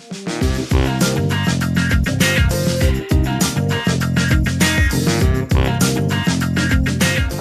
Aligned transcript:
Hi 0.00 0.06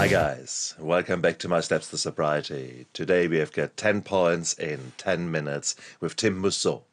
guys, 0.10 0.76
welcome 0.78 1.22
back 1.22 1.40
to 1.40 1.48
my 1.48 1.62
Steps 1.62 1.90
to 1.90 1.98
Sobriety. 1.98 2.86
Today 2.92 3.30
we 3.30 3.38
have 3.38 3.54
got 3.54 3.78
10 3.78 4.02
points 4.02 4.56
in 4.56 4.92
10 4.98 5.32
minutes 5.32 5.78
with 6.02 6.18
Tim 6.18 6.38
Mousseau. 6.38 6.84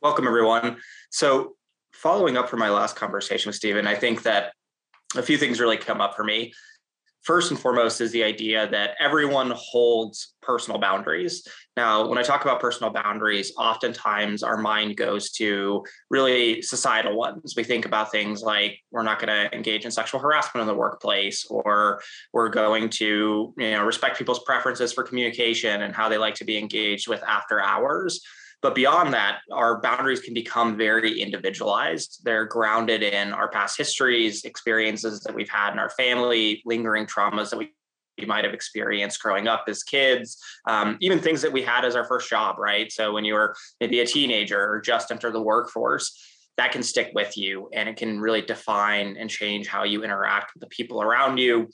Welcome 0.00 0.26
everyone. 0.26 0.78
So 1.10 1.54
following 1.92 2.36
up 2.36 2.48
from 2.48 2.58
my 2.58 2.70
last 2.70 2.96
conversation 2.96 3.50
with 3.50 3.56
Stephen, 3.56 3.86
I 3.86 3.94
think 3.94 4.24
that 4.24 4.54
a 5.14 5.22
few 5.22 5.38
things 5.38 5.60
really 5.60 5.76
come 5.76 6.00
up 6.00 6.16
for 6.16 6.24
me 6.24 6.52
first 7.24 7.50
and 7.50 7.58
foremost 7.58 8.00
is 8.00 8.12
the 8.12 8.22
idea 8.22 8.68
that 8.68 8.90
everyone 9.00 9.50
holds 9.56 10.34
personal 10.42 10.78
boundaries. 10.78 11.46
Now, 11.76 12.06
when 12.06 12.18
I 12.18 12.22
talk 12.22 12.42
about 12.42 12.60
personal 12.60 12.92
boundaries, 12.92 13.52
oftentimes 13.56 14.42
our 14.42 14.58
mind 14.58 14.96
goes 14.96 15.30
to 15.32 15.84
really 16.10 16.60
societal 16.60 17.16
ones. 17.16 17.54
We 17.56 17.64
think 17.64 17.86
about 17.86 18.12
things 18.12 18.42
like 18.42 18.78
we're 18.90 19.02
not 19.02 19.18
going 19.18 19.28
to 19.28 19.54
engage 19.56 19.86
in 19.86 19.90
sexual 19.90 20.20
harassment 20.20 20.60
in 20.60 20.68
the 20.68 20.78
workplace, 20.78 21.46
or 21.46 22.02
we're 22.32 22.50
going 22.50 22.90
to 22.90 23.54
you 23.56 23.70
know, 23.70 23.84
respect 23.84 24.18
people's 24.18 24.44
preferences 24.44 24.92
for 24.92 25.02
communication 25.02 25.82
and 25.82 25.94
how 25.94 26.08
they 26.08 26.18
like 26.18 26.34
to 26.36 26.44
be 26.44 26.58
engaged 26.58 27.08
with 27.08 27.22
after 27.24 27.60
hours. 27.60 28.20
But 28.64 28.74
beyond 28.74 29.12
that, 29.12 29.40
our 29.52 29.78
boundaries 29.82 30.20
can 30.20 30.32
become 30.32 30.78
very 30.78 31.20
individualized. 31.20 32.22
They're 32.24 32.46
grounded 32.46 33.02
in 33.02 33.34
our 33.34 33.46
past 33.46 33.76
histories, 33.76 34.44
experiences 34.44 35.20
that 35.20 35.34
we've 35.34 35.50
had 35.50 35.72
in 35.74 35.78
our 35.78 35.90
family, 35.90 36.62
lingering 36.64 37.04
traumas 37.04 37.50
that 37.50 37.58
we 37.58 37.74
might 38.26 38.42
have 38.42 38.54
experienced 38.54 39.20
growing 39.20 39.48
up 39.48 39.64
as 39.68 39.82
kids, 39.82 40.42
um, 40.66 40.96
even 41.00 41.18
things 41.18 41.42
that 41.42 41.52
we 41.52 41.60
had 41.60 41.84
as 41.84 41.94
our 41.94 42.04
first 42.04 42.30
job, 42.30 42.58
right? 42.58 42.90
So 42.90 43.12
when 43.12 43.26
you 43.26 43.34
were 43.34 43.54
maybe 43.82 44.00
a 44.00 44.06
teenager 44.06 44.58
or 44.58 44.80
just 44.80 45.12
enter 45.12 45.30
the 45.30 45.42
workforce, 45.42 46.18
that 46.56 46.72
can 46.72 46.82
stick 46.82 47.10
with 47.14 47.36
you 47.36 47.68
and 47.74 47.86
it 47.86 47.96
can 47.98 48.18
really 48.18 48.40
define 48.40 49.18
and 49.18 49.28
change 49.28 49.66
how 49.66 49.84
you 49.84 50.04
interact 50.04 50.54
with 50.54 50.62
the 50.62 50.68
people 50.68 51.02
around 51.02 51.36
you, 51.36 51.68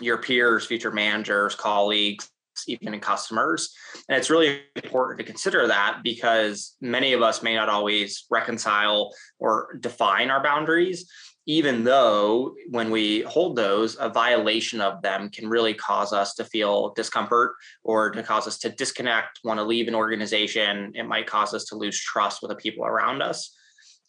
your 0.00 0.18
peers, 0.18 0.64
future 0.64 0.92
managers, 0.92 1.56
colleagues, 1.56 2.30
even 2.68 2.94
in 2.94 3.00
customers. 3.00 3.74
And 4.08 4.18
it's 4.18 4.30
really 4.30 4.62
important 4.76 5.18
to 5.18 5.24
consider 5.24 5.66
that 5.66 6.00
because 6.02 6.76
many 6.80 7.12
of 7.12 7.22
us 7.22 7.42
may 7.42 7.54
not 7.54 7.68
always 7.68 8.26
reconcile 8.30 9.12
or 9.38 9.76
define 9.80 10.30
our 10.30 10.42
boundaries, 10.42 11.10
even 11.46 11.84
though 11.84 12.54
when 12.68 12.90
we 12.90 13.22
hold 13.22 13.56
those, 13.56 13.96
a 13.98 14.08
violation 14.08 14.80
of 14.80 15.02
them 15.02 15.30
can 15.30 15.48
really 15.48 15.74
cause 15.74 16.12
us 16.12 16.34
to 16.34 16.44
feel 16.44 16.92
discomfort 16.94 17.54
or 17.82 18.10
to 18.10 18.22
cause 18.22 18.46
us 18.46 18.58
to 18.58 18.68
disconnect, 18.68 19.40
want 19.42 19.58
to 19.58 19.64
leave 19.64 19.88
an 19.88 19.94
organization. 19.94 20.92
It 20.94 21.04
might 21.08 21.26
cause 21.26 21.54
us 21.54 21.64
to 21.66 21.76
lose 21.76 22.00
trust 22.00 22.42
with 22.42 22.50
the 22.50 22.56
people 22.56 22.84
around 22.84 23.22
us. 23.22 23.56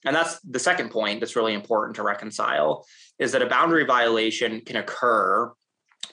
And 0.06 0.16
that's 0.16 0.40
the 0.42 0.60
second 0.60 0.90
point 0.90 1.20
that's 1.20 1.36
really 1.36 1.54
important 1.54 1.96
to 1.96 2.04
reconcile 2.04 2.86
is 3.20 3.32
that 3.32 3.42
a 3.42 3.48
boundary 3.48 3.86
violation 3.86 4.62
can 4.62 4.76
occur 4.76 5.52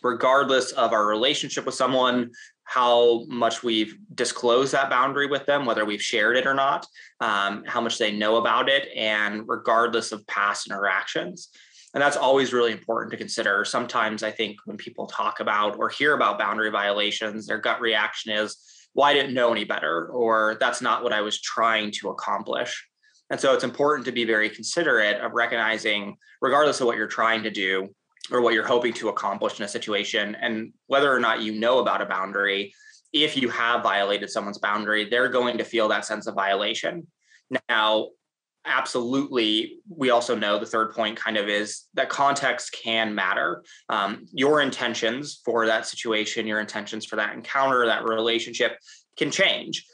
regardless 0.03 0.73
of 0.73 0.93
our 0.93 1.07
relationship 1.07 1.67
with 1.67 1.75
someone, 1.75 2.31
how 2.65 3.25
much 3.29 3.63
we've 3.63 3.97
disclosed 4.15 4.73
that 4.73 4.91
boundary 4.91 5.27
with 5.27 5.47
them, 5.47 5.65
whether 5.65 5.85
we've 5.85 6.03
shared 6.03 6.37
it 6.37 6.47
or 6.47 6.55
not, 6.55 6.87
um, 7.21 7.65
how 7.67 7.81
much 7.81 7.99
they 7.99 8.13
know 8.13 8.37
about 8.37 8.69
it, 8.69 8.89
and 8.95 9.45
regardless 9.47 10.13
of 10.13 10.27
past 10.27 10.67
interactions. 10.67 11.49
And 11.95 12.03
that's 12.03 12.19
always 12.19 12.53
really 12.53 12.73
important 12.73 13.11
to 13.13 13.17
consider. 13.17 13.65
Sometimes 13.65 14.23
I 14.23 14.31
think 14.31 14.59
when 14.67 14.77
people 14.77 15.07
talk 15.07 15.41
about 15.41 15.79
or 15.79 15.89
hear 15.89 16.15
about 16.15 16.39
boundary 16.39 16.71
violations, 16.71 17.47
their 17.47 17.59
gut 17.59 17.81
reaction 17.81 18.33
is, 18.33 18.59
well, 18.95 19.07
I 19.07 19.15
didn't 19.15 19.33
know 19.33 19.51
any 19.51 19.65
better, 19.65 20.07
or 20.09 20.59
that's 20.61 20.83
not 20.83 21.03
what 21.03 21.15
I 21.15 21.23
was 21.23 21.41
trying 21.41 21.91
to 21.93 22.11
accomplish. 22.11 22.87
And 23.31 23.41
so 23.41 23.55
it's 23.55 23.65
important 23.65 24.05
to 24.07 24.13
be 24.13 24.25
very 24.25 24.51
considerate 24.51 25.21
of 25.21 25.33
recognizing, 25.33 26.17
regardless 26.43 26.81
of 26.81 26.87
what 26.87 26.97
you're 26.97 27.07
trying 27.07 27.43
to 27.45 27.51
do, 27.51 27.95
or 28.30 28.41
what 28.41 28.55
you're 28.55 28.66
hoping 28.66 28.92
to 28.94 29.08
accomplish 29.08 29.58
in 29.58 29.64
a 29.64 29.69
situation 29.69 30.34
and 30.36 30.73
whether 30.86 31.12
or 31.12 31.20
not 31.20 31.42
you 31.42 31.58
know 31.58 31.79
about 31.79 32.02
a 32.02 32.06
boundary 32.06 32.74
if 33.12 33.36
you 33.36 33.48
have 33.48 33.83
violated 33.83 34.29
someone's 34.29 34.58
boundary 34.58 35.08
they're 35.08 35.30
going 35.30 35.58
to 35.58 35.64
feel 35.64 35.89
that 35.89 36.05
sense 36.05 36.27
of 36.27 36.34
violation. 36.34 37.07
Now 37.68 38.08
absolutely 38.67 39.78
we 39.89 40.11
also 40.11 40.34
know 40.34 40.58
the 40.58 40.67
third 40.67 40.92
point 40.92 41.17
kind 41.17 41.36
of 41.39 41.48
is 41.48 41.86
that 41.95 42.11
context 42.11 42.77
can 42.83 43.14
matter. 43.14 43.62
Um, 43.89 44.27
your 44.33 44.61
intentions 44.61 45.40
for 45.45 45.67
that 45.67 45.86
situation 45.86 46.46
your 46.46 46.61
intentions 46.61 47.07
for 47.07 47.17
that 47.17 47.34
encounter 47.34 47.86
that 47.86 48.05
relationship 48.05 48.78
can 49.17 49.30
change. 49.30 49.84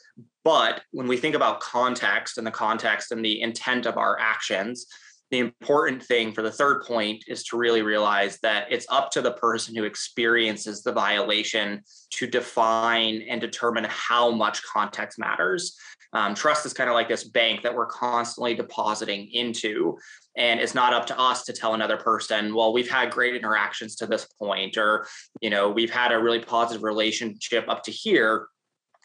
But 0.45 0.83
when 0.91 1.09
we 1.09 1.17
think 1.17 1.35
about 1.35 1.61
context 1.61 2.37
and 2.37 2.47
the 2.47 2.51
context 2.51 3.13
and 3.13 3.25
the 3.25 3.41
intent 3.41 3.87
of 3.87 3.97
our 3.97 4.19
actions 4.19 4.87
the 5.35 5.41
important 5.41 6.01
thing 6.01 6.31
for 6.31 6.43
the 6.43 6.51
third 6.51 6.85
point 6.85 7.25
is 7.27 7.43
to 7.43 7.57
really 7.57 7.83
realize 7.83 8.39
that 8.43 8.69
it's 8.71 8.87
up 8.89 9.11
to 9.11 9.21
the 9.21 9.33
person 9.33 9.75
who 9.75 9.83
experiences 9.83 10.85
the 10.85 10.93
violation 10.93 11.83
to 12.11 12.29
define 12.29 13.21
and 13.29 13.41
determine 13.41 13.85
how 13.89 14.31
much 14.31 14.63
context 14.63 15.19
matters. 15.19 15.77
Um, 16.13 16.37
trust 16.37 16.65
is 16.67 16.73
kind 16.73 16.89
of 16.89 16.95
like 16.95 17.09
this 17.09 17.25
bank 17.25 17.63
that 17.63 17.75
we're 17.75 17.87
constantly 17.87 18.55
depositing 18.55 19.29
into. 19.33 19.99
And 20.37 20.61
it's 20.61 20.73
not 20.73 20.95
up 20.95 21.07
to 21.07 21.19
us 21.19 21.43
to 21.47 21.53
tell 21.53 21.75
another 21.75 21.97
person, 21.97 22.55
well, 22.55 22.73
we've 22.73 22.89
had 22.89 23.11
great 23.11 23.35
interactions 23.35 23.97
to 23.97 24.07
this 24.07 24.29
point, 24.39 24.77
or, 24.77 25.09
you 25.41 25.51
know, 25.51 25.69
we've 25.69 25.91
had 25.91 26.13
a 26.13 26.23
really 26.23 26.39
positive 26.39 26.85
relationship 26.85 27.69
up 27.69 27.83
to 27.83 27.91
here 27.91 28.47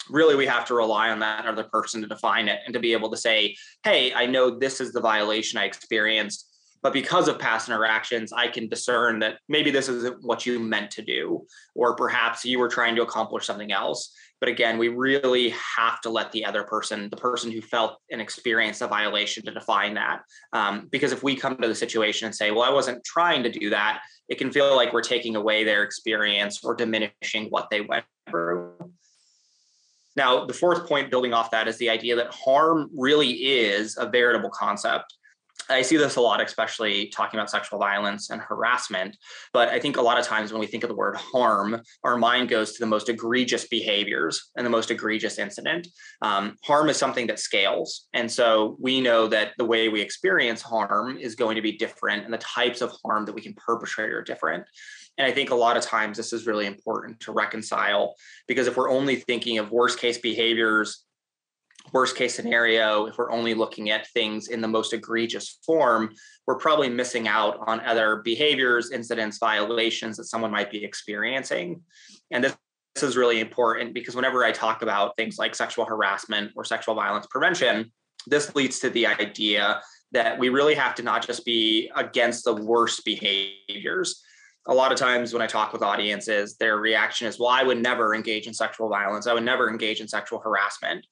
really 0.10 0.36
we 0.36 0.46
have 0.46 0.66
to 0.66 0.74
rely 0.74 1.10
on 1.10 1.20
that 1.20 1.46
other 1.46 1.64
person 1.66 2.02
to 2.02 2.08
define 2.08 2.48
it 2.48 2.60
and 2.66 2.74
to 2.74 2.80
be 2.80 2.94
able 2.94 3.10
to 3.10 3.18
say 3.18 3.56
hey 3.84 4.14
i 4.14 4.26
know 4.26 4.58
this 4.58 4.80
is 4.80 4.92
the 4.92 5.02
violation 5.02 5.60
i 5.60 5.66
experienced 5.66 6.46
but 6.82 6.94
because 6.94 7.28
of 7.28 7.40
past 7.40 7.68
interactions 7.68 8.32
i 8.34 8.48
can 8.48 8.68
discern 8.68 9.20
that 9.20 9.40
maybe 9.48 9.72
this 9.72 9.90
isn't 9.90 10.24
what 10.24 10.46
you 10.46 10.60
meant 10.60 10.92
to 10.92 11.02
do 11.02 11.46
or 11.76 11.96
perhaps 11.96 12.46
you 12.46 12.60
were 12.60 12.68
trying 12.68 12.96
to 12.96 13.02
accomplish 13.02 13.46
something 13.46 13.72
else. 13.72 14.14
But 14.40 14.50
again 14.50 14.78
we 14.78 14.88
really 14.88 15.54
have 15.78 16.02
to 16.02 16.10
let 16.10 16.32
the 16.32 16.46
other 16.46 16.64
person 16.64 17.10
the 17.10 17.18
person 17.18 17.52
who 17.52 17.62
felt 17.62 17.98
and 18.12 18.22
experienced 18.22 18.82
a 18.82 18.88
violation 18.88 19.44
to 19.46 19.52
define 19.52 19.96
that. 19.96 20.22
Um, 20.54 20.88
because 20.92 21.12
if 21.12 21.24
we 21.24 21.36
come 21.36 21.58
to 21.58 21.68
the 21.68 21.76
situation 21.76 22.26
and 22.26 22.36
say 22.36 22.52
well 22.52 22.64
i 22.64 22.72
wasn't 22.72 23.04
trying 23.04 23.44
to 23.44 23.52
do 23.52 23.70
that 23.72 24.02
it 24.30 24.38
can 24.38 24.52
feel 24.52 24.76
like 24.76 24.94
we're 24.94 25.02
taking 25.02 25.36
away 25.36 25.64
their 25.64 25.84
experience 25.84 26.64
or 26.64 26.76
diminishing 26.76 27.48
what 27.50 27.70
they 27.70 27.82
went 27.82 28.06
through 28.30 28.74
now, 30.16 30.46
the 30.46 30.54
fourth 30.54 30.88
point 30.88 31.12
building 31.12 31.34
off 31.34 31.52
that 31.52 31.68
is 31.68 31.78
the 31.78 31.90
idea 31.90 32.16
that 32.16 32.34
harm 32.34 32.90
really 32.96 33.30
is 33.30 33.98
a 33.98 34.10
veritable 34.10 34.50
concept. 34.50 35.16
I 35.70 35.84
see 35.84 35.98
this 35.98 36.16
a 36.16 36.22
lot, 36.22 36.42
especially 36.42 37.10
talking 37.10 37.40
about 37.40 37.50
sexual 37.50 37.78
violence 37.78 38.32
and 38.32 38.42
harassment. 38.42 39.16
But 39.54 39.70
I 39.70 39.80
think 39.80 39.98
a 39.98 40.02
lot 40.02 40.18
of 40.18 40.26
times 40.26 40.52
when 40.52 40.60
we 40.60 40.66
think 40.66 40.84
of 40.84 40.90
the 40.90 40.96
word 40.96 41.16
harm, 41.16 41.82
our 42.04 42.18
mind 42.18 42.50
goes 42.50 42.74
to 42.74 42.80
the 42.80 42.88
most 42.88 43.08
egregious 43.08 43.68
behaviors 43.68 44.50
and 44.56 44.66
the 44.66 44.70
most 44.72 44.90
egregious 44.90 45.38
incident. 45.38 45.88
Um, 46.24 46.56
harm 46.64 46.90
is 46.90 46.98
something 46.98 47.28
that 47.28 47.40
scales. 47.40 48.08
And 48.14 48.32
so 48.32 48.78
we 48.80 49.00
know 49.00 49.28
that 49.28 49.52
the 49.58 49.66
way 49.66 49.90
we 49.90 50.02
experience 50.02 50.62
harm 50.62 51.18
is 51.18 51.36
going 51.36 51.56
to 51.56 51.62
be 51.62 51.78
different, 51.78 52.26
and 52.26 52.34
the 52.34 52.40
types 52.40 52.82
of 52.82 52.92
harm 53.06 53.26
that 53.26 53.34
we 53.34 53.42
can 53.42 53.54
perpetrate 53.54 54.12
are 54.12 54.24
different. 54.24 54.66
And 55.20 55.28
I 55.28 55.32
think 55.32 55.52
a 55.52 55.56
lot 55.56 55.78
of 55.78 55.84
times 55.84 56.16
this 56.18 56.32
is 56.32 56.48
really 56.48 56.66
important 56.66 57.20
to 57.22 57.34
reconcile 57.34 58.16
because 58.48 58.68
if 58.68 58.78
we're 58.78 58.90
only 58.90 59.18
thinking 59.18 59.58
of 59.58 59.70
worst 59.70 60.00
case 60.00 60.18
behaviors, 60.18 61.04
worst 61.92 62.16
case 62.16 62.34
scenario, 62.34 63.06
if 63.06 63.18
we're 63.18 63.32
only 63.32 63.54
looking 63.54 63.90
at 63.90 64.08
things 64.08 64.48
in 64.48 64.62
the 64.62 64.68
most 64.68 64.94
egregious 64.94 65.60
form, 65.66 66.16
we're 66.48 66.58
probably 66.58 66.90
missing 66.90 67.28
out 67.28 67.60
on 67.68 67.82
other 67.82 68.22
behaviors, 68.24 68.92
incidents, 68.92 69.38
violations 69.40 70.16
that 70.18 70.24
someone 70.24 70.52
might 70.52 70.72
be 70.72 70.84
experiencing. 70.84 71.82
And 72.32 72.44
this 72.44 72.56
this 72.96 73.04
is 73.04 73.16
really 73.16 73.40
important 73.40 73.94
because 73.94 74.16
whenever 74.16 74.44
I 74.44 74.52
talk 74.52 74.82
about 74.82 75.16
things 75.16 75.38
like 75.38 75.56
sexual 75.56 75.86
harassment 75.86 76.52
or 76.56 76.66
sexual 76.66 76.96
violence 76.96 77.28
prevention, 77.30 77.92
this 78.28 78.56
leads 78.56 78.80
to 78.80 78.90
the 78.90 79.08
idea 79.08 79.82
that 80.12 80.40
we 80.40 80.50
really 80.50 80.74
have 80.74 80.96
to 80.96 81.04
not 81.04 81.26
just 81.26 81.46
be 81.46 81.90
against 81.96 82.44
the 82.44 82.56
worst 82.56 83.06
behaviors, 83.06 84.22
a 84.68 84.74
lot 84.74 84.92
of 84.92 84.98
times 84.98 85.34
when 85.34 85.42
I 85.42 85.48
talk 85.48 85.74
with 85.74 85.82
audiences, 85.82 86.58
their 86.58 86.78
reaction 86.78 87.28
is, 87.28 87.40
well, 87.40 87.50
I 87.50 87.64
would 87.64 87.82
never 87.82 88.14
engage 88.14 88.48
in 88.48 88.54
sexual 88.54 88.90
violence. 88.90 89.26
I 89.26 89.34
would 89.34 89.44
never 89.44 89.70
engage 89.70 90.02
in 90.02 90.08
sexual 90.08 90.40
harassment. 90.40 91.06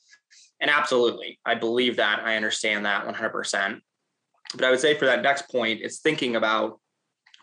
And 0.59 0.69
absolutely, 0.69 1.39
I 1.45 1.55
believe 1.55 1.97
that. 1.97 2.21
I 2.23 2.35
understand 2.35 2.85
that 2.85 3.05
100%. 3.07 3.79
But 4.55 4.63
I 4.63 4.69
would 4.69 4.79
say 4.79 4.97
for 4.97 5.05
that 5.05 5.21
next 5.21 5.49
point, 5.49 5.81
it's 5.81 5.99
thinking 5.99 6.35
about 6.35 6.79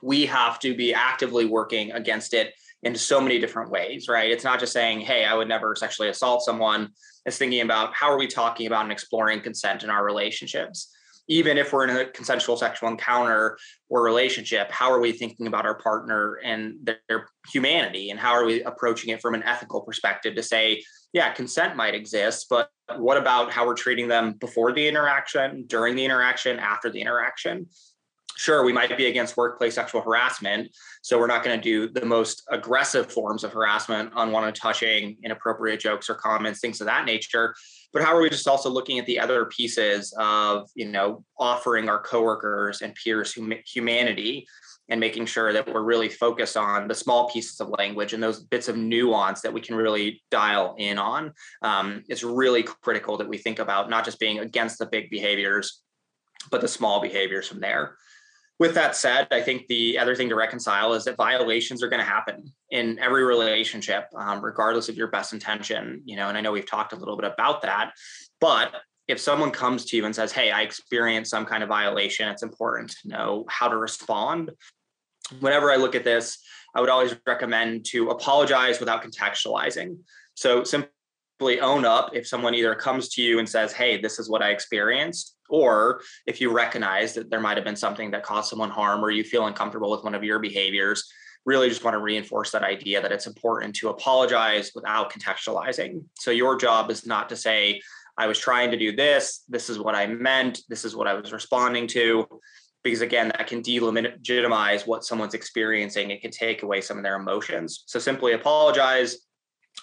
we 0.02 0.26
have 0.26 0.58
to 0.60 0.76
be 0.76 0.92
actively 0.92 1.46
working 1.46 1.92
against 1.92 2.34
it 2.34 2.54
in 2.82 2.94
so 2.94 3.20
many 3.20 3.38
different 3.38 3.70
ways, 3.70 4.08
right? 4.08 4.30
It's 4.30 4.44
not 4.44 4.60
just 4.60 4.72
saying, 4.72 5.00
hey, 5.00 5.24
I 5.24 5.34
would 5.34 5.48
never 5.48 5.74
sexually 5.74 6.10
assault 6.10 6.42
someone. 6.42 6.90
It's 7.24 7.38
thinking 7.38 7.62
about 7.62 7.94
how 7.94 8.10
are 8.10 8.18
we 8.18 8.26
talking 8.26 8.66
about 8.66 8.82
and 8.82 8.92
exploring 8.92 9.40
consent 9.40 9.82
in 9.82 9.90
our 9.90 10.04
relationships? 10.04 10.94
Even 11.28 11.56
if 11.56 11.72
we're 11.72 11.88
in 11.88 11.96
a 11.96 12.06
consensual 12.06 12.56
sexual 12.56 12.88
encounter 12.88 13.56
or 13.88 14.02
relationship, 14.02 14.70
how 14.70 14.90
are 14.90 15.00
we 15.00 15.12
thinking 15.12 15.46
about 15.46 15.64
our 15.64 15.76
partner 15.76 16.38
and 16.44 16.90
their 17.08 17.28
humanity? 17.52 18.10
And 18.10 18.20
how 18.20 18.32
are 18.32 18.44
we 18.44 18.62
approaching 18.62 19.10
it 19.10 19.20
from 19.20 19.34
an 19.34 19.42
ethical 19.42 19.80
perspective 19.80 20.34
to 20.34 20.42
say, 20.42 20.82
yeah, 21.12 21.32
consent 21.32 21.76
might 21.76 21.94
exist, 21.94 22.46
but 22.50 22.68
what 22.96 23.16
about 23.16 23.50
how 23.50 23.66
we're 23.66 23.74
treating 23.74 24.08
them 24.08 24.32
before 24.32 24.72
the 24.72 24.86
interaction, 24.86 25.64
during 25.66 25.96
the 25.96 26.04
interaction, 26.04 26.58
after 26.58 26.90
the 26.90 27.00
interaction? 27.00 27.66
Sure, 28.36 28.64
we 28.64 28.72
might 28.72 28.96
be 28.96 29.06
against 29.06 29.36
workplace 29.36 29.76
sexual 29.76 30.00
harassment. 30.00 30.68
So 31.02 31.18
we're 31.18 31.28
not 31.28 31.44
going 31.44 31.58
to 31.58 31.62
do 31.62 31.88
the 31.88 32.04
most 32.04 32.42
aggressive 32.50 33.12
forms 33.12 33.44
of 33.44 33.52
harassment, 33.52 34.10
unwanted 34.16 34.56
touching, 34.56 35.16
inappropriate 35.22 35.78
jokes 35.78 36.10
or 36.10 36.14
comments, 36.14 36.60
things 36.60 36.80
of 36.80 36.86
that 36.86 37.04
nature. 37.04 37.54
But 37.92 38.02
how 38.02 38.16
are 38.16 38.20
we 38.20 38.28
just 38.28 38.48
also 38.48 38.68
looking 38.68 38.98
at 38.98 39.06
the 39.06 39.20
other 39.20 39.44
pieces 39.46 40.12
of, 40.18 40.68
you 40.74 40.86
know, 40.86 41.24
offering 41.38 41.88
our 41.88 42.02
coworkers 42.02 42.82
and 42.82 42.92
peers 42.96 43.34
hum- 43.34 43.62
humanity 43.72 44.46
and 44.88 45.00
making 45.00 45.26
sure 45.26 45.52
that 45.52 45.72
we're 45.72 45.82
really 45.82 46.08
focused 46.08 46.56
on 46.56 46.88
the 46.88 46.94
small 46.94 47.30
pieces 47.30 47.60
of 47.60 47.68
language 47.78 48.12
and 48.12 48.22
those 48.22 48.42
bits 48.42 48.68
of 48.68 48.76
nuance 48.76 49.40
that 49.40 49.52
we 49.52 49.60
can 49.60 49.76
really 49.76 50.22
dial 50.30 50.74
in 50.76 50.98
on. 50.98 51.32
Um, 51.62 52.02
it's 52.08 52.22
really 52.22 52.64
critical 52.64 53.16
that 53.16 53.28
we 53.28 53.38
think 53.38 53.60
about 53.60 53.88
not 53.88 54.04
just 54.04 54.18
being 54.18 54.40
against 54.40 54.78
the 54.78 54.86
big 54.86 55.08
behaviors, 55.08 55.82
but 56.50 56.60
the 56.60 56.68
small 56.68 57.00
behaviors 57.00 57.48
from 57.48 57.60
there. 57.60 57.96
With 58.64 58.76
that 58.76 58.96
said, 58.96 59.28
I 59.30 59.42
think 59.42 59.66
the 59.66 59.98
other 59.98 60.16
thing 60.16 60.30
to 60.30 60.34
reconcile 60.34 60.94
is 60.94 61.04
that 61.04 61.18
violations 61.18 61.82
are 61.82 61.88
going 61.90 62.00
to 62.00 62.06
happen 62.06 62.50
in 62.70 62.98
every 62.98 63.22
relationship, 63.22 64.06
um, 64.16 64.42
regardless 64.42 64.88
of 64.88 64.96
your 64.96 65.08
best 65.08 65.34
intention. 65.34 66.00
You 66.06 66.16
know, 66.16 66.30
and 66.30 66.38
I 66.38 66.40
know 66.40 66.50
we've 66.50 66.66
talked 66.66 66.94
a 66.94 66.96
little 66.96 67.14
bit 67.14 67.30
about 67.30 67.60
that, 67.60 67.92
but 68.40 68.72
if 69.06 69.20
someone 69.20 69.50
comes 69.50 69.84
to 69.84 69.98
you 69.98 70.06
and 70.06 70.14
says, 70.14 70.32
Hey, 70.32 70.50
I 70.50 70.62
experienced 70.62 71.30
some 71.30 71.44
kind 71.44 71.62
of 71.62 71.68
violation, 71.68 72.26
it's 72.26 72.42
important 72.42 72.96
to 73.02 73.08
know 73.08 73.44
how 73.50 73.68
to 73.68 73.76
respond. 73.76 74.50
Whenever 75.40 75.70
I 75.70 75.76
look 75.76 75.94
at 75.94 76.04
this, 76.04 76.38
I 76.74 76.80
would 76.80 76.88
always 76.88 77.14
recommend 77.26 77.84
to 77.90 78.08
apologize 78.08 78.80
without 78.80 79.04
contextualizing. 79.04 79.98
So 80.36 80.64
simply 80.64 80.88
own 81.60 81.84
up 81.84 82.10
if 82.14 82.26
someone 82.26 82.54
either 82.54 82.74
comes 82.74 83.08
to 83.10 83.22
you 83.22 83.38
and 83.38 83.48
says, 83.48 83.72
Hey, 83.72 84.00
this 84.00 84.18
is 84.18 84.28
what 84.28 84.42
I 84.42 84.50
experienced, 84.50 85.36
or 85.48 86.00
if 86.26 86.40
you 86.40 86.50
recognize 86.50 87.14
that 87.14 87.30
there 87.30 87.40
might 87.40 87.56
have 87.56 87.64
been 87.64 87.76
something 87.76 88.10
that 88.12 88.22
caused 88.22 88.48
someone 88.48 88.70
harm 88.70 89.04
or 89.04 89.10
you 89.10 89.24
feel 89.24 89.46
uncomfortable 89.46 89.90
with 89.90 90.04
one 90.04 90.14
of 90.14 90.24
your 90.24 90.38
behaviors, 90.38 91.08
really 91.44 91.68
just 91.68 91.84
want 91.84 91.94
to 91.94 91.98
reinforce 91.98 92.50
that 92.52 92.62
idea 92.62 93.02
that 93.02 93.12
it's 93.12 93.26
important 93.26 93.74
to 93.76 93.90
apologize 93.90 94.72
without 94.74 95.12
contextualizing. 95.12 96.02
So 96.14 96.30
your 96.30 96.56
job 96.56 96.90
is 96.90 97.06
not 97.06 97.28
to 97.28 97.36
say, 97.36 97.80
I 98.16 98.26
was 98.26 98.38
trying 98.38 98.70
to 98.70 98.76
do 98.76 98.94
this. 98.94 99.42
This 99.48 99.68
is 99.68 99.78
what 99.78 99.94
I 99.94 100.06
meant. 100.06 100.60
This 100.68 100.84
is 100.84 100.94
what 100.94 101.08
I 101.08 101.14
was 101.14 101.32
responding 101.32 101.86
to. 101.88 102.26
Because 102.82 103.00
again, 103.00 103.28
that 103.28 103.46
can 103.46 103.62
delegitimize 103.62 104.86
what 104.86 105.04
someone's 105.04 105.34
experiencing. 105.34 106.10
It 106.10 106.20
can 106.20 106.30
take 106.30 106.62
away 106.62 106.80
some 106.80 106.96
of 106.96 107.02
their 107.02 107.16
emotions. 107.16 107.84
So 107.86 107.98
simply 107.98 108.32
apologize, 108.34 109.18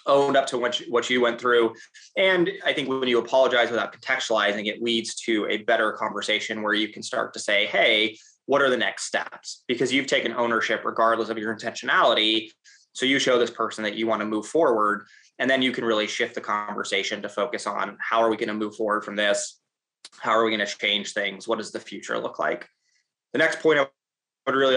own 0.06 0.36
up 0.36 0.46
to 0.48 0.58
what 0.58 0.80
you, 0.80 0.86
what 0.90 1.08
you 1.08 1.20
went 1.20 1.40
through. 1.40 1.74
And 2.16 2.50
I 2.64 2.72
think 2.72 2.88
when 2.88 3.08
you 3.08 3.18
apologize 3.18 3.70
without 3.70 3.92
contextualizing, 3.92 4.66
it 4.66 4.82
leads 4.82 5.14
to 5.22 5.46
a 5.48 5.58
better 5.58 5.92
conversation 5.92 6.62
where 6.62 6.74
you 6.74 6.88
can 6.88 7.02
start 7.02 7.32
to 7.34 7.40
say, 7.40 7.66
hey, 7.66 8.16
what 8.46 8.62
are 8.62 8.70
the 8.70 8.76
next 8.76 9.04
steps? 9.04 9.64
Because 9.68 9.92
you've 9.92 10.06
taken 10.06 10.32
ownership 10.32 10.84
regardless 10.84 11.28
of 11.28 11.38
your 11.38 11.54
intentionality. 11.54 12.50
So 12.92 13.06
you 13.06 13.18
show 13.18 13.38
this 13.38 13.50
person 13.50 13.84
that 13.84 13.94
you 13.94 14.06
want 14.06 14.20
to 14.20 14.26
move 14.26 14.46
forward 14.46 15.06
and 15.38 15.48
then 15.48 15.62
you 15.62 15.72
can 15.72 15.84
really 15.84 16.06
shift 16.06 16.34
the 16.34 16.40
conversation 16.40 17.22
to 17.22 17.28
focus 17.28 17.66
on 17.66 17.96
how 18.00 18.20
are 18.20 18.28
we 18.28 18.36
going 18.36 18.48
to 18.48 18.54
move 18.54 18.76
forward 18.76 19.04
from 19.04 19.16
this? 19.16 19.60
How 20.18 20.32
are 20.32 20.44
we 20.44 20.54
going 20.54 20.66
to 20.66 20.78
change 20.78 21.12
things? 21.12 21.48
What 21.48 21.58
does 21.58 21.72
the 21.72 21.80
future 21.80 22.18
look 22.18 22.38
like? 22.38 22.68
The 23.32 23.38
next 23.38 23.60
point 23.60 23.78
I 23.78 23.86
would 24.46 24.54
really 24.54 24.76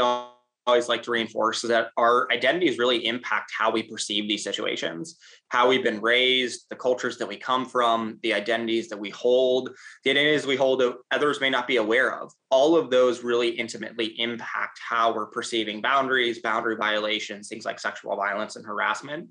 always 0.67 0.89
like 0.89 1.03
to 1.03 1.11
reinforce 1.11 1.63
is 1.63 1.69
that 1.69 1.89
our 1.97 2.27
identities 2.31 2.77
really 2.77 3.05
impact 3.05 3.51
how 3.57 3.71
we 3.71 3.83
perceive 3.83 4.27
these 4.27 4.43
situations, 4.43 5.17
how 5.49 5.69
we've 5.69 5.83
been 5.83 6.01
raised, 6.01 6.65
the 6.69 6.75
cultures 6.75 7.17
that 7.17 7.27
we 7.27 7.37
come 7.37 7.65
from, 7.65 8.19
the 8.23 8.33
identities 8.33 8.89
that 8.89 8.97
we 8.97 9.09
hold, 9.11 9.69
the 10.03 10.11
identities 10.11 10.47
we 10.47 10.55
hold 10.55 10.79
that 10.79 10.95
others 11.11 11.39
may 11.39 11.49
not 11.49 11.67
be 11.67 11.77
aware 11.77 12.19
of. 12.19 12.31
All 12.49 12.75
of 12.75 12.89
those 12.89 13.23
really 13.23 13.49
intimately 13.49 14.19
impact 14.19 14.79
how 14.87 15.13
we're 15.13 15.27
perceiving 15.27 15.81
boundaries, 15.81 16.41
boundary 16.41 16.75
violations, 16.75 17.47
things 17.47 17.65
like 17.65 17.79
sexual 17.79 18.15
violence 18.15 18.55
and 18.55 18.65
harassment 18.65 19.29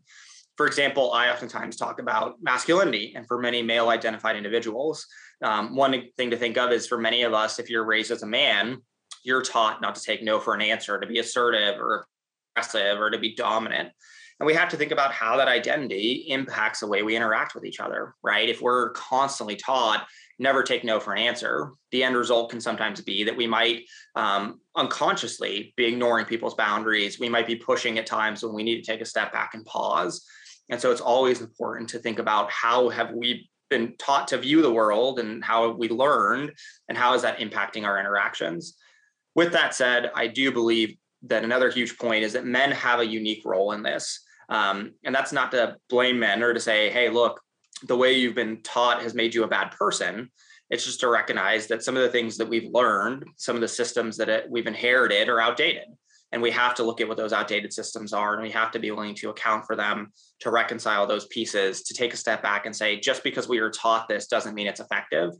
for 0.56 0.66
example, 0.66 1.12
I 1.12 1.30
oftentimes 1.30 1.76
talk 1.76 1.98
about 1.98 2.36
masculinity, 2.40 3.12
and 3.16 3.26
for 3.26 3.38
many 3.40 3.60
male 3.60 3.88
identified 3.88 4.36
individuals, 4.36 5.06
um, 5.42 5.74
one 5.74 6.10
thing 6.16 6.30
to 6.30 6.36
think 6.36 6.56
of 6.56 6.70
is 6.70 6.86
for 6.86 6.96
many 6.96 7.22
of 7.22 7.34
us, 7.34 7.58
if 7.58 7.68
you're 7.68 7.84
raised 7.84 8.12
as 8.12 8.22
a 8.22 8.26
man, 8.26 8.78
you're 9.24 9.42
taught 9.42 9.80
not 9.80 9.96
to 9.96 10.02
take 10.02 10.22
no 10.22 10.38
for 10.38 10.54
an 10.54 10.62
answer, 10.62 11.00
to 11.00 11.06
be 11.06 11.18
assertive 11.18 11.80
or 11.80 12.06
aggressive 12.56 13.00
or 13.00 13.10
to 13.10 13.18
be 13.18 13.34
dominant. 13.34 13.90
And 14.40 14.46
we 14.46 14.54
have 14.54 14.68
to 14.70 14.76
think 14.76 14.90
about 14.92 15.12
how 15.12 15.36
that 15.36 15.48
identity 15.48 16.26
impacts 16.28 16.80
the 16.80 16.88
way 16.88 17.02
we 17.02 17.16
interact 17.16 17.54
with 17.54 17.64
each 17.64 17.80
other, 17.80 18.14
right? 18.22 18.48
If 18.48 18.60
we're 18.60 18.90
constantly 18.90 19.56
taught 19.56 20.06
never 20.38 20.62
take 20.64 20.82
no 20.82 20.98
for 20.98 21.12
an 21.12 21.20
answer, 21.20 21.70
the 21.92 22.02
end 22.02 22.16
result 22.16 22.50
can 22.50 22.60
sometimes 22.60 23.00
be 23.00 23.22
that 23.24 23.36
we 23.36 23.46
might 23.46 23.84
um, 24.16 24.60
unconsciously 24.74 25.72
be 25.76 25.84
ignoring 25.84 26.26
people's 26.26 26.54
boundaries. 26.54 27.20
We 27.20 27.28
might 27.28 27.46
be 27.46 27.56
pushing 27.56 27.98
at 27.98 28.06
times 28.06 28.42
when 28.42 28.54
we 28.54 28.64
need 28.64 28.82
to 28.82 28.90
take 28.90 29.00
a 29.00 29.06
step 29.06 29.32
back 29.32 29.54
and 29.54 29.64
pause. 29.64 30.26
And 30.70 30.80
so 30.80 30.90
it's 30.90 31.00
always 31.00 31.40
important 31.40 31.90
to 31.90 32.00
think 32.00 32.18
about 32.18 32.50
how 32.50 32.88
have 32.88 33.12
we 33.12 33.48
been 33.70 33.94
taught 33.98 34.28
to 34.28 34.38
view 34.38 34.62
the 34.62 34.72
world 34.72 35.18
and 35.20 35.44
how 35.44 35.70
we 35.70 35.88
learned 35.88 36.52
and 36.88 36.98
how 36.98 37.14
is 37.14 37.22
that 37.22 37.38
impacting 37.38 37.84
our 37.84 37.98
interactions. 37.98 38.76
With 39.34 39.52
that 39.52 39.74
said, 39.74 40.10
I 40.14 40.26
do 40.26 40.52
believe 40.52 40.96
that 41.22 41.44
another 41.44 41.70
huge 41.70 41.98
point 41.98 42.24
is 42.24 42.34
that 42.34 42.44
men 42.44 42.70
have 42.72 43.00
a 43.00 43.06
unique 43.06 43.42
role 43.44 43.72
in 43.72 43.82
this. 43.82 44.20
Um, 44.48 44.92
and 45.04 45.14
that's 45.14 45.32
not 45.32 45.50
to 45.52 45.76
blame 45.88 46.18
men 46.18 46.42
or 46.42 46.52
to 46.52 46.60
say, 46.60 46.90
hey, 46.90 47.08
look, 47.08 47.40
the 47.84 47.96
way 47.96 48.12
you've 48.12 48.34
been 48.34 48.62
taught 48.62 49.02
has 49.02 49.14
made 49.14 49.34
you 49.34 49.44
a 49.44 49.48
bad 49.48 49.70
person. 49.70 50.30
It's 50.70 50.84
just 50.84 51.00
to 51.00 51.08
recognize 51.08 51.66
that 51.68 51.82
some 51.82 51.96
of 51.96 52.02
the 52.02 52.10
things 52.10 52.36
that 52.36 52.48
we've 52.48 52.70
learned, 52.70 53.24
some 53.36 53.54
of 53.54 53.62
the 53.62 53.68
systems 53.68 54.16
that 54.18 54.28
it, 54.28 54.46
we've 54.50 54.66
inherited 54.66 55.28
are 55.28 55.40
outdated 55.40 55.88
and 56.34 56.42
we 56.42 56.50
have 56.50 56.74
to 56.74 56.82
look 56.82 57.00
at 57.00 57.06
what 57.06 57.16
those 57.16 57.32
outdated 57.32 57.72
systems 57.72 58.12
are 58.12 58.34
and 58.34 58.42
we 58.42 58.50
have 58.50 58.72
to 58.72 58.80
be 58.80 58.90
willing 58.90 59.14
to 59.14 59.30
account 59.30 59.64
for 59.64 59.76
them 59.76 60.12
to 60.40 60.50
reconcile 60.50 61.06
those 61.06 61.26
pieces 61.28 61.82
to 61.82 61.94
take 61.94 62.12
a 62.12 62.16
step 62.16 62.42
back 62.42 62.66
and 62.66 62.74
say 62.74 62.98
just 62.98 63.22
because 63.22 63.48
we 63.48 63.60
are 63.60 63.70
taught 63.70 64.08
this 64.08 64.26
doesn't 64.26 64.54
mean 64.54 64.66
it's 64.66 64.80
effective. 64.80 65.30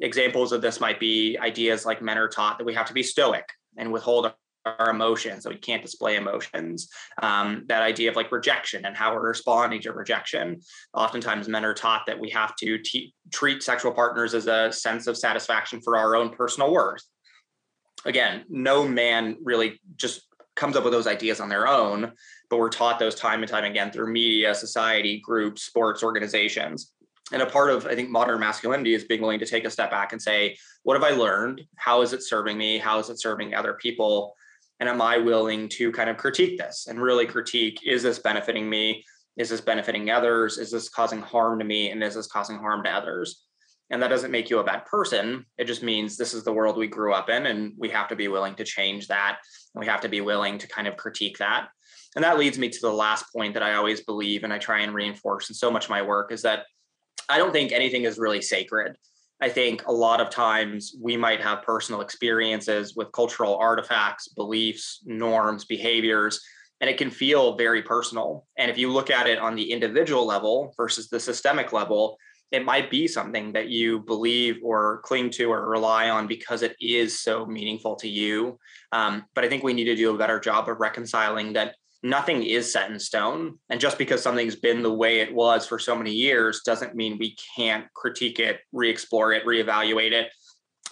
Examples 0.00 0.52
of 0.52 0.62
this 0.62 0.78
might 0.78 1.00
be 1.00 1.36
ideas 1.40 1.84
like 1.84 2.00
men 2.00 2.16
are 2.16 2.28
taught 2.28 2.58
that 2.58 2.64
we 2.64 2.72
have 2.72 2.86
to 2.86 2.94
be 2.94 3.02
stoic 3.02 3.48
and 3.76 3.92
withhold 3.92 4.32
our 4.64 4.90
emotions 4.90 5.42
that 5.42 5.50
we 5.50 5.58
can't 5.58 5.82
display 5.82 6.14
emotions. 6.14 6.88
Um, 7.20 7.64
that 7.66 7.82
idea 7.82 8.08
of 8.08 8.14
like 8.14 8.30
rejection 8.30 8.84
and 8.86 8.96
how 8.96 9.12
we're 9.12 9.26
responding 9.26 9.80
to 9.82 9.92
rejection. 9.92 10.60
Oftentimes 10.94 11.48
men 11.48 11.64
are 11.64 11.74
taught 11.74 12.06
that 12.06 12.20
we 12.20 12.30
have 12.30 12.54
to 12.56 12.78
t- 12.78 13.12
treat 13.32 13.64
sexual 13.64 13.90
partners 13.90 14.34
as 14.34 14.46
a 14.46 14.70
sense 14.70 15.08
of 15.08 15.18
satisfaction 15.18 15.80
for 15.82 15.96
our 15.96 16.14
own 16.14 16.30
personal 16.30 16.72
worth. 16.72 17.02
Again 18.04 18.44
no 18.48 18.86
man 18.86 19.36
really 19.42 19.80
just 19.96 20.22
comes 20.56 20.76
up 20.76 20.84
with 20.84 20.92
those 20.92 21.06
ideas 21.06 21.40
on 21.40 21.48
their 21.48 21.66
own, 21.66 22.12
but 22.48 22.58
we're 22.58 22.68
taught 22.68 22.98
those 22.98 23.14
time 23.14 23.42
and 23.42 23.50
time 23.50 23.64
again 23.64 23.90
through 23.90 24.12
media, 24.12 24.54
society, 24.54 25.20
groups, 25.20 25.62
sports, 25.62 26.02
organizations. 26.02 26.92
And 27.32 27.42
a 27.42 27.46
part 27.46 27.70
of, 27.70 27.86
I 27.86 27.94
think, 27.94 28.10
modern 28.10 28.38
masculinity 28.38 28.94
is 28.94 29.04
being 29.04 29.22
willing 29.22 29.38
to 29.38 29.46
take 29.46 29.64
a 29.64 29.70
step 29.70 29.90
back 29.90 30.12
and 30.12 30.20
say, 30.20 30.56
what 30.82 30.94
have 30.94 31.10
I 31.10 31.16
learned? 31.16 31.62
How 31.76 32.02
is 32.02 32.12
it 32.12 32.22
serving 32.22 32.58
me? 32.58 32.78
How 32.78 32.98
is 32.98 33.08
it 33.08 33.20
serving 33.20 33.54
other 33.54 33.74
people? 33.74 34.34
And 34.80 34.88
am 34.88 35.00
I 35.00 35.18
willing 35.18 35.68
to 35.70 35.90
kind 35.92 36.10
of 36.10 36.16
critique 36.16 36.58
this 36.58 36.86
and 36.88 37.00
really 37.00 37.26
critique 37.26 37.80
is 37.84 38.02
this 38.02 38.18
benefiting 38.18 38.68
me? 38.68 39.04
Is 39.36 39.48
this 39.48 39.60
benefiting 39.60 40.10
others? 40.10 40.58
Is 40.58 40.70
this 40.70 40.88
causing 40.88 41.22
harm 41.22 41.58
to 41.58 41.64
me? 41.64 41.90
And 41.90 42.02
is 42.02 42.14
this 42.14 42.26
causing 42.26 42.58
harm 42.58 42.84
to 42.84 42.90
others? 42.90 43.44
And 43.90 44.02
that 44.02 44.08
doesn't 44.08 44.30
make 44.30 44.50
you 44.50 44.58
a 44.58 44.64
bad 44.64 44.86
person. 44.86 45.44
It 45.58 45.64
just 45.64 45.82
means 45.82 46.16
this 46.16 46.34
is 46.34 46.42
the 46.42 46.52
world 46.52 46.76
we 46.76 46.86
grew 46.86 47.12
up 47.12 47.28
in, 47.28 47.46
and 47.46 47.74
we 47.78 47.90
have 47.90 48.08
to 48.08 48.16
be 48.16 48.28
willing 48.28 48.54
to 48.56 48.64
change 48.64 49.08
that. 49.08 49.38
We 49.74 49.86
have 49.86 50.00
to 50.00 50.08
be 50.08 50.20
willing 50.20 50.58
to 50.58 50.68
kind 50.68 50.88
of 50.88 50.96
critique 50.96 51.38
that. 51.38 51.68
And 52.16 52.24
that 52.24 52.38
leads 52.38 52.58
me 52.58 52.68
to 52.68 52.80
the 52.80 52.92
last 52.92 53.26
point 53.34 53.54
that 53.54 53.62
I 53.62 53.74
always 53.74 54.00
believe 54.02 54.44
and 54.44 54.52
I 54.52 54.58
try 54.58 54.80
and 54.80 54.94
reinforce 54.94 55.48
in 55.50 55.54
so 55.54 55.70
much 55.70 55.84
of 55.84 55.90
my 55.90 56.02
work 56.02 56.32
is 56.32 56.42
that 56.42 56.64
I 57.28 57.38
don't 57.38 57.52
think 57.52 57.72
anything 57.72 58.04
is 58.04 58.18
really 58.18 58.40
sacred. 58.40 58.96
I 59.40 59.48
think 59.48 59.86
a 59.86 59.92
lot 59.92 60.20
of 60.20 60.30
times 60.30 60.94
we 61.00 61.16
might 61.16 61.40
have 61.40 61.62
personal 61.62 62.00
experiences 62.00 62.94
with 62.96 63.12
cultural 63.12 63.56
artifacts, 63.56 64.28
beliefs, 64.28 65.02
norms, 65.04 65.64
behaviors, 65.64 66.40
and 66.80 66.88
it 66.88 66.98
can 66.98 67.10
feel 67.10 67.56
very 67.56 67.82
personal. 67.82 68.46
And 68.58 68.70
if 68.70 68.78
you 68.78 68.90
look 68.90 69.10
at 69.10 69.26
it 69.26 69.38
on 69.38 69.54
the 69.54 69.72
individual 69.72 70.26
level 70.26 70.72
versus 70.76 71.08
the 71.08 71.20
systemic 71.20 71.72
level, 71.72 72.16
it 72.50 72.64
might 72.64 72.90
be 72.90 73.08
something 73.08 73.52
that 73.52 73.68
you 73.68 74.00
believe 74.00 74.58
or 74.62 75.00
cling 75.04 75.30
to 75.30 75.52
or 75.52 75.68
rely 75.68 76.10
on 76.10 76.26
because 76.26 76.62
it 76.62 76.76
is 76.80 77.20
so 77.20 77.44
meaningful 77.46 77.96
to 77.96 78.08
you. 78.08 78.58
Um, 78.92 79.24
but 79.34 79.44
I 79.44 79.48
think 79.48 79.64
we 79.64 79.72
need 79.72 79.84
to 79.84 79.96
do 79.96 80.14
a 80.14 80.18
better 80.18 80.38
job 80.38 80.68
of 80.68 80.78
reconciling 80.78 81.54
that 81.54 81.74
nothing 82.02 82.42
is 82.44 82.70
set 82.70 82.90
in 82.90 82.98
stone. 82.98 83.58
And 83.70 83.80
just 83.80 83.98
because 83.98 84.22
something's 84.22 84.56
been 84.56 84.82
the 84.82 84.92
way 84.92 85.20
it 85.20 85.34
was 85.34 85.66
for 85.66 85.78
so 85.78 85.96
many 85.96 86.12
years 86.12 86.60
doesn't 86.64 86.94
mean 86.94 87.18
we 87.18 87.36
can't 87.56 87.86
critique 87.94 88.38
it, 88.38 88.60
re 88.72 88.90
explore 88.90 89.32
it, 89.32 89.44
reevaluate 89.44 90.12
it, 90.12 90.30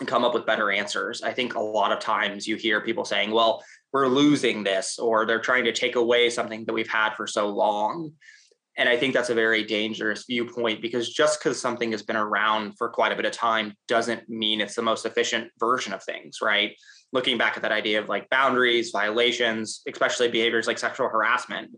and 0.01 0.09
come 0.09 0.25
up 0.25 0.35
with 0.35 0.47
better 0.47 0.71
answers. 0.71 1.23
I 1.23 1.33
think 1.33 1.55
a 1.55 1.61
lot 1.61 1.93
of 1.93 2.01
times 2.01 2.49
you 2.49 2.57
hear 2.57 2.81
people 2.81 3.05
saying, 3.05 3.31
well, 3.31 3.63
we're 3.93 4.09
losing 4.09 4.65
this, 4.65 4.99
or 4.99 5.27
they're 5.27 5.39
trying 5.39 5.65
to 5.65 5.73
take 5.73 5.97
away 5.97 6.31
something 6.31 6.65
that 6.65 6.73
we've 6.73 6.89
had 6.89 7.15
for 7.15 7.27
so 7.27 7.49
long 7.49 8.13
And 8.79 8.89
I 8.89 8.97
think 8.97 9.13
that's 9.13 9.29
a 9.29 9.35
very 9.35 9.65
dangerous 9.65 10.25
viewpoint 10.27 10.81
because 10.81 11.13
just 11.13 11.39
because 11.39 11.61
something 11.61 11.93
has 11.93 12.03
been 12.03 12.17
around 12.17 12.73
for 12.79 12.89
quite 12.89 13.13
a 13.13 13.17
bit 13.17 13.27
of 13.27 13.33
time 13.33 13.75
doesn't 13.87 14.29
mean 14.29 14.61
it's 14.61 14.75
the 14.75 14.83
most 14.83 15.05
efficient 15.05 15.51
version 15.61 15.93
of 15.93 16.03
things, 16.03 16.39
right? 16.41 16.73
Looking 17.13 17.37
back 17.37 17.57
at 17.57 17.63
that 17.63 17.73
idea 17.73 18.01
of 18.01 18.09
like 18.09 18.31
boundaries, 18.31 18.91
violations, 18.91 19.83
especially 19.87 20.29
behaviors 20.29 20.67
like 20.67 20.79
sexual 20.79 21.09
harassment, 21.09 21.71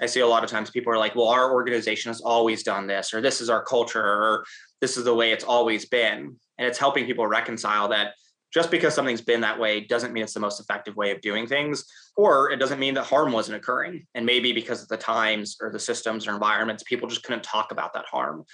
I 0.00 0.06
see 0.06 0.20
a 0.20 0.26
lot 0.26 0.42
of 0.42 0.50
times 0.50 0.70
people 0.70 0.92
are 0.92 0.98
like, 0.98 1.14
well, 1.14 1.28
our 1.28 1.52
organization 1.52 2.10
has 2.10 2.20
always 2.20 2.62
done 2.62 2.86
this, 2.86 3.12
or 3.12 3.20
this 3.20 3.40
is 3.40 3.50
our 3.50 3.62
culture, 3.62 4.02
or 4.02 4.44
this 4.80 4.96
is 4.96 5.04
the 5.04 5.14
way 5.14 5.30
it's 5.30 5.44
always 5.44 5.84
been. 5.84 6.36
And 6.58 6.68
it's 6.68 6.78
helping 6.78 7.06
people 7.06 7.26
reconcile 7.26 7.88
that 7.88 8.14
just 8.52 8.70
because 8.70 8.94
something's 8.94 9.20
been 9.20 9.40
that 9.42 9.58
way 9.58 9.80
doesn't 9.80 10.12
mean 10.12 10.24
it's 10.24 10.34
the 10.34 10.40
most 10.40 10.60
effective 10.60 10.96
way 10.96 11.10
of 11.10 11.20
doing 11.20 11.46
things 11.46 11.84
or 12.16 12.50
it 12.50 12.56
doesn't 12.56 12.80
mean 12.80 12.94
that 12.94 13.04
harm 13.04 13.32
wasn't 13.32 13.56
occurring. 13.56 14.06
And 14.14 14.26
maybe 14.26 14.52
because 14.52 14.82
of 14.82 14.88
the 14.88 14.96
times 14.96 15.56
or 15.60 15.70
the 15.70 15.78
systems 15.78 16.26
or 16.26 16.32
environments 16.32 16.82
people 16.82 17.08
just 17.08 17.22
couldn't 17.22 17.44
talk 17.44 17.72
about 17.72 17.94
that 17.94 18.06
harm. 18.06 18.44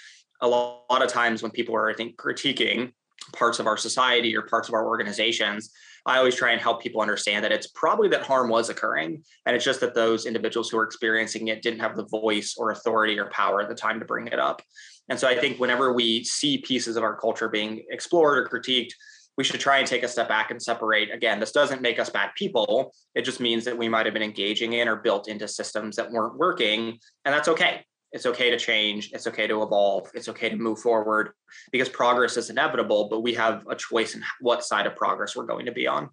A 0.41 0.47
lot 0.47 1.01
of 1.01 1.07
times 1.07 1.41
when 1.41 1.51
people 1.51 1.75
are 1.75 1.89
i 1.89 1.93
think 1.93 2.15
critiquing 2.17 2.91
parts 3.33 3.59
of 3.59 3.67
our 3.67 3.77
society 3.77 4.37
or 4.37 4.43
parts 4.43 4.67
of 4.67 4.75
our 4.75 4.87
organizations 4.87 5.71
i 6.05 6.17
always 6.17 6.35
try 6.35 6.51
and 6.51 6.61
help 6.61 6.81
people 6.81 7.01
understand 7.01 7.43
that 7.43 7.51
it's 7.51 7.67
probably 7.67 8.07
that 8.07 8.21
harm 8.21 8.47
was 8.47 8.69
occurring 8.69 9.23
and 9.45 9.55
it's 9.55 9.65
just 9.65 9.79
that 9.79 9.95
those 9.95 10.27
individuals 10.27 10.69
who 10.69 10.77
are 10.77 10.83
experiencing 10.83 11.47
it 11.47 11.63
didn't 11.63 11.79
have 11.79 11.95
the 11.95 12.05
voice 12.05 12.55
or 12.57 12.69
authority 12.69 13.17
or 13.17 13.25
power 13.31 13.59
at 13.59 13.67
the 13.67 13.75
time 13.75 13.99
to 13.99 14.05
bring 14.05 14.27
it 14.27 14.39
up. 14.39 14.61
And 15.09 15.19
so 15.19 15.27
i 15.27 15.35
think 15.35 15.59
whenever 15.59 15.91
we 15.91 16.23
see 16.23 16.59
pieces 16.59 16.95
of 16.95 17.03
our 17.03 17.17
culture 17.17 17.49
being 17.49 17.83
explored 17.89 18.37
or 18.37 18.47
critiqued 18.47 18.91
we 19.37 19.43
should 19.43 19.59
try 19.59 19.77
and 19.77 19.87
take 19.87 20.03
a 20.03 20.07
step 20.07 20.27
back 20.27 20.49
and 20.49 20.61
separate. 20.61 21.11
Again, 21.13 21.39
this 21.39 21.51
doesn't 21.51 21.81
make 21.81 21.99
us 21.99 22.09
bad 22.09 22.31
people. 22.35 22.93
It 23.13 23.21
just 23.21 23.39
means 23.39 23.65
that 23.65 23.77
we 23.77 23.87
might 23.87 24.05
have 24.07 24.13
been 24.13 24.23
engaging 24.23 24.73
in 24.73 24.87
or 24.87 24.95
built 24.95 25.27
into 25.27 25.47
systems 25.47 25.95
that 25.95 26.11
weren't 26.11 26.37
working. 26.37 26.97
And 27.23 27.33
that's 27.33 27.47
okay. 27.47 27.85
It's 28.11 28.25
okay 28.25 28.49
to 28.49 28.57
change. 28.57 29.11
It's 29.13 29.27
okay 29.27 29.45
to 29.47 29.61
evolve. 29.61 30.09
It's 30.15 30.27
okay 30.29 30.49
to 30.49 30.55
move 30.55 30.79
forward 30.79 31.31
because 31.71 31.87
progress 31.87 32.35
is 32.35 32.49
inevitable, 32.49 33.09
but 33.09 33.21
we 33.21 33.35
have 33.35 33.63
a 33.69 33.75
choice 33.75 34.15
in 34.15 34.23
what 34.39 34.63
side 34.63 34.87
of 34.87 34.95
progress 34.95 35.35
we're 35.35 35.45
going 35.45 35.67
to 35.67 35.71
be 35.71 35.87
on. 35.87 36.09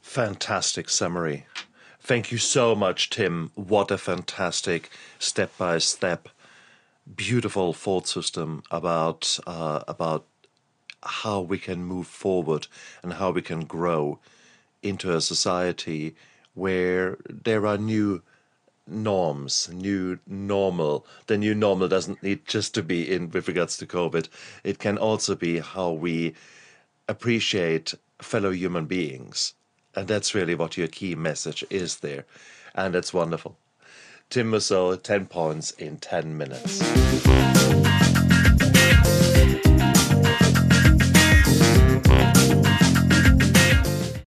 Fantastic 0.00 0.88
summary. 0.88 1.46
Thank 2.00 2.30
you 2.30 2.38
so 2.38 2.74
much, 2.74 3.10
Tim. 3.10 3.50
What 3.54 3.90
a 3.90 3.98
fantastic 3.98 4.90
step 5.18 5.56
by 5.58 5.78
step 5.78 6.28
beautiful 7.16 7.72
thought 7.72 8.06
system 8.06 8.62
about 8.70 9.38
uh, 9.46 9.82
about 9.86 10.26
how 11.02 11.40
we 11.40 11.58
can 11.58 11.84
move 11.84 12.06
forward 12.06 12.66
and 13.02 13.14
how 13.14 13.30
we 13.30 13.42
can 13.42 13.64
grow 13.64 14.18
into 14.82 15.14
a 15.14 15.20
society 15.20 16.14
where 16.54 17.18
there 17.28 17.66
are 17.66 17.76
new 17.76 18.22
norms, 18.86 19.68
new 19.72 20.18
normal. 20.26 21.06
The 21.26 21.38
new 21.38 21.54
normal 21.54 21.88
doesn't 21.88 22.22
need 22.22 22.46
just 22.46 22.74
to 22.74 22.82
be 22.82 23.10
in 23.10 23.30
with 23.30 23.48
regards 23.48 23.76
to 23.78 23.86
COVID. 23.86 24.28
It 24.62 24.78
can 24.78 24.98
also 24.98 25.34
be 25.34 25.58
how 25.58 25.90
we 25.92 26.34
appreciate 27.08 27.94
fellow 28.20 28.50
human 28.50 28.86
beings. 28.86 29.54
And 29.94 30.08
that's 30.08 30.34
really 30.34 30.54
what 30.54 30.76
your 30.76 30.88
key 30.88 31.14
message 31.14 31.64
is 31.70 31.98
there. 31.98 32.24
And 32.74 32.94
it's 32.94 33.14
wonderful. 33.14 33.56
Tim 34.30 34.50
Mousseau, 34.50 34.96
10 34.96 35.26
points 35.26 35.70
in 35.72 35.98
10 35.98 36.36
minutes. 36.36 37.53